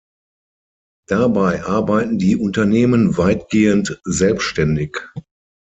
[1.07, 4.97] Dabei arbeiten die Unternehmen weitgehend selbstständig.